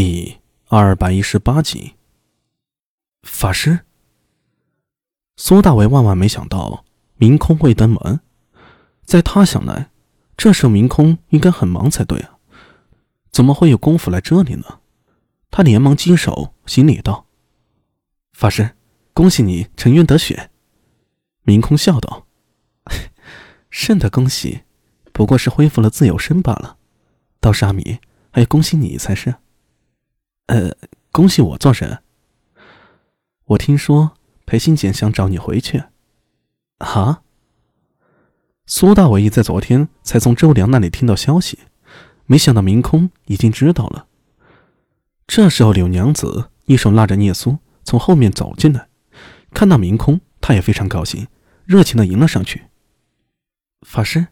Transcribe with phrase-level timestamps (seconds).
[0.00, 0.38] 第
[0.68, 1.94] 二百一十八集。
[3.24, 3.80] 法师
[5.36, 6.84] 苏大为万万没想到
[7.16, 8.20] 明空会登门，
[9.02, 9.90] 在他想来，
[10.36, 12.38] 这时候明空应该很忙才对啊，
[13.32, 14.78] 怎么会有功夫来这里呢？
[15.50, 17.26] 他连忙稽首行礼道
[18.32, 18.76] ：“法师，
[19.12, 20.52] 恭喜你沉冤得雪。”
[21.42, 22.28] 明空笑道
[23.68, 24.60] ：“甚的恭喜，
[25.12, 26.76] 不过是恢复了自由身罢了。
[27.40, 27.98] 倒是阿米，
[28.30, 29.34] 还要恭喜你才是。”
[30.48, 30.74] 呃，
[31.12, 32.02] 恭喜我做人。
[33.44, 34.12] 我听说
[34.46, 35.84] 裴新简想找你回去。
[36.78, 37.22] 啊？
[38.64, 41.58] 苏大伟在昨天才从周良那里听到消息，
[42.24, 44.06] 没想到明空已经知道了。
[45.26, 48.88] 这时候，柳娘子一手拉着聂苏从后面走进来，
[49.52, 51.28] 看到明空，她也非常高兴，
[51.66, 52.64] 热情的迎了上去。
[53.82, 54.28] 法师。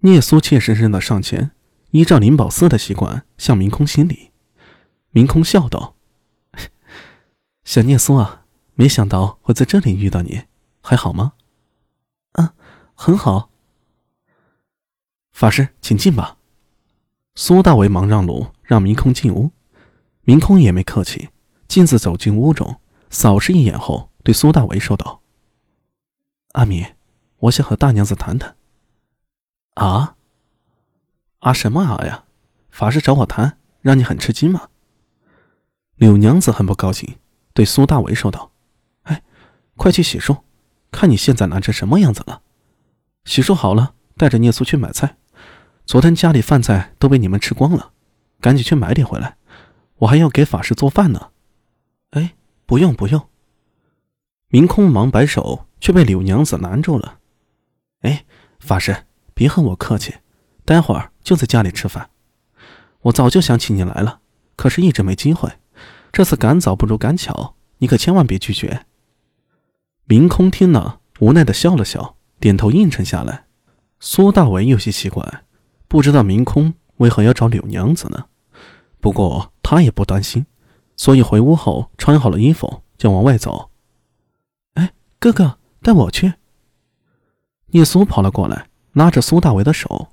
[0.00, 1.52] 聂苏怯生生的上前，
[1.92, 4.31] 依照灵宝寺的习惯向明空行礼。
[5.12, 5.94] 明空笑道
[7.64, 10.44] ：“小聂苏啊，没想到会在这里遇到你，
[10.80, 11.34] 还好吗
[12.32, 12.50] ？”“嗯，
[12.94, 13.50] 很好。”
[15.32, 16.38] 法师，请进吧。
[17.34, 19.50] 苏大为忙让路，让明空进屋。
[20.22, 21.30] 明空也没客气，
[21.68, 25.20] 径自走进屋中，扫视一眼后，对苏大为说道
[26.52, 26.86] ：“阿米，
[27.38, 28.56] 我想和大娘子谈谈。
[29.74, 30.16] ”“啊？
[31.40, 32.24] 啊什么啊呀？
[32.70, 34.68] 法师找我谈，让你很吃惊吗？”
[35.96, 37.16] 柳娘子很不高兴，
[37.52, 38.52] 对苏大为说道
[39.04, 39.22] ：“哎，
[39.76, 40.40] 快去洗漱，
[40.90, 42.42] 看你现在难成什么样子了。
[43.24, 45.16] 洗漱好了，带着聂苏去买菜。
[45.84, 47.92] 昨天家里饭菜都被你们吃光了，
[48.40, 49.36] 赶紧去买点回来。
[49.98, 51.30] 我还要给法师做饭呢。
[52.10, 52.34] ”“哎，
[52.66, 53.28] 不用不用。”
[54.48, 57.20] 明空忙摆手，却被柳娘子拦住了。
[58.02, 58.24] “哎，
[58.58, 60.16] 法师，别和我客气，
[60.64, 62.10] 待会儿就在家里吃饭。
[63.02, 64.20] 我早就想请你来了，
[64.56, 65.52] 可是一直没机会。”
[66.12, 68.84] 这次赶早不如赶巧，你可千万别拒绝。
[70.04, 73.46] 明空听了，无奈的笑了笑，点头应承下来。
[73.98, 75.44] 苏大为有些奇怪，
[75.88, 78.26] 不知道明空为何要找柳娘子呢？
[79.00, 80.44] 不过他也不担心，
[80.98, 83.70] 所以回屋后穿好了衣服就往外走。
[84.74, 86.34] 哎，哥哥，带我去。
[87.68, 90.08] 聂苏跑了过来，拉着苏大为的手，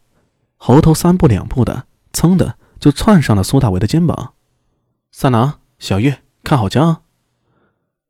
[0.56, 4.34] 猴头三步两步的，噌的就窜上了苏大为的肩膀。
[5.12, 5.59] 三郎。
[5.80, 7.02] 小月，看好家啊！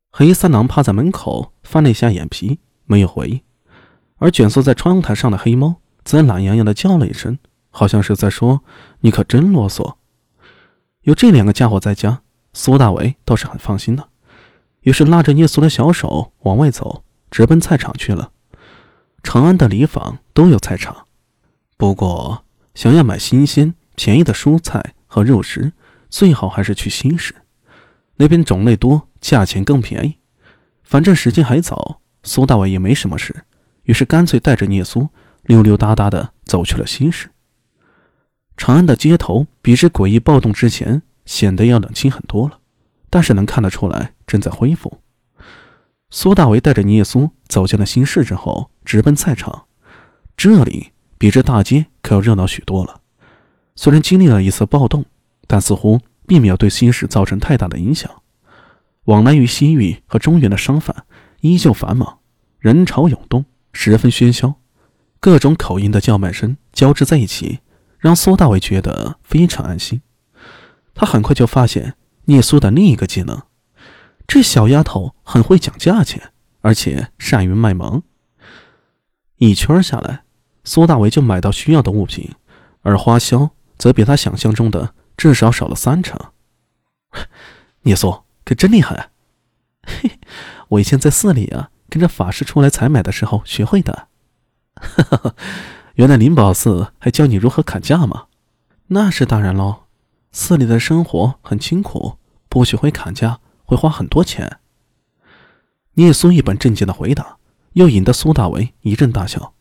[0.09, 3.41] 黑三郎趴在门口，翻了一下眼皮，没有回应。
[4.17, 7.37] 而蜷缩在窗台上的黑猫则懒洋洋的叫了一声，
[7.69, 8.63] 好像是在说
[9.01, 9.97] ：“你可真啰嗦。”
[11.03, 14.09] 有这两个家伙在家，苏大为倒是很放心的。
[14.81, 18.31] 于是拉着聂苏的小手往外走，直奔菜场去了。
[19.21, 21.05] 长安的里坊都有菜场，
[21.77, 22.43] 不过
[22.73, 25.73] 想要买新鲜便宜的蔬菜和肉食，
[26.09, 27.35] 最好还是去西市。
[28.19, 30.17] 那边种类多，价钱更便宜。
[30.83, 33.45] 反正时间还早，苏大伟也没什么事，
[33.83, 35.07] 于是干脆带着聂苏
[35.43, 37.29] 溜溜达达的走去了西市。
[38.57, 42.59] 长安的街头比之诡异暴动之前显得要冷清很多了，
[43.09, 44.99] 但是能看得出来正在恢复。
[46.09, 49.67] 苏大伟带着聂苏走进了新市之后，直奔菜场。
[50.35, 52.99] 这里比这大街可要热闹许多了。
[53.77, 55.05] 虽然经历了一次暴动，
[55.47, 56.01] 但似乎……
[56.29, 58.21] 并没有对西市造成太大的影响，
[59.05, 60.95] 往来于西域和中原的商贩
[61.41, 62.19] 依旧繁忙，
[62.59, 64.53] 人潮涌动，十分喧嚣，
[65.19, 67.61] 各种口音的叫卖声交织在一起，
[67.97, 70.03] 让苏大伟觉得非常安心。
[70.93, 71.95] 他很快就发现
[72.25, 73.41] 聂苏的另一个技能，
[74.27, 76.31] 这小丫头很会讲价钱，
[76.61, 78.03] 而且善于卖萌。
[79.37, 80.21] 一圈下来，
[80.63, 82.29] 苏大伟就买到需要的物品，
[82.83, 84.93] 而花销则比他想象中的。
[85.19, 86.17] 至少少了三成。
[87.81, 89.09] 聂苏可真厉害！
[89.83, 90.17] 嘿，
[90.69, 94.07] 我以前在寺里啊，跟着法师出来采买的时候学会的。
[94.75, 95.35] 哈哈，
[95.95, 98.27] 原来灵宝寺还教你如何砍价吗？
[98.87, 99.87] 那是当然喽，
[100.31, 102.17] 寺里的生活很清苦，
[102.47, 104.59] 不学会砍价会花很多钱。
[105.95, 107.39] 聂苏一本正经的回答，
[107.73, 109.53] 又引得苏大为一阵大笑。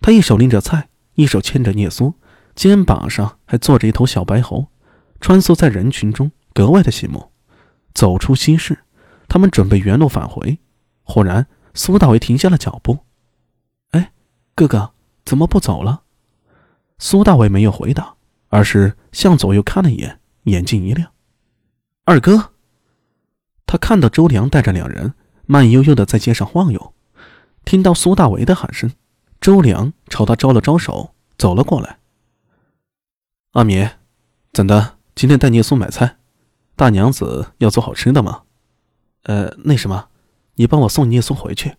[0.00, 2.14] 他一手拎着菜，一手牵着聂苏，
[2.56, 4.66] 肩膀上还坐着一头小白猴。
[5.20, 7.30] 穿梭在人群中，格外的醒目。
[7.92, 8.78] 走出西市，
[9.28, 10.58] 他们准备原路返回。
[11.02, 12.98] 忽然，苏大为停下了脚步。
[13.90, 14.12] “哎，
[14.54, 14.92] 哥哥，
[15.24, 16.02] 怎么不走了？”
[16.98, 18.14] 苏大为没有回答，
[18.48, 21.10] 而是向左右看了一眼，眼睛一亮。
[22.06, 22.52] “二哥！”
[23.66, 25.14] 他看到周良带着两人
[25.46, 26.94] 慢悠悠的在街上晃悠，
[27.64, 28.90] 听到苏大为的喊声，
[29.40, 31.98] 周良朝他招了招手，走了过来。
[33.52, 33.88] “阿米，
[34.52, 36.16] 怎的？”今天带聂松买菜，
[36.74, 38.44] 大娘子要做好吃的吗？
[39.24, 40.08] 呃，那什么，
[40.54, 41.74] 你帮我送聂松回去。